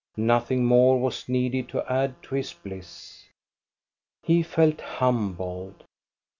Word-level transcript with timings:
>thing 0.15 0.65
more 0.65 0.99
was 0.99 1.29
needed 1.29 1.69
to 1.69 1.83
add 1.85 2.19
to 2.23 2.33
his 2.33 2.53
bliss. 2.53 3.25
He 4.23 4.41
felt 4.41 4.81
humbled. 4.81 5.83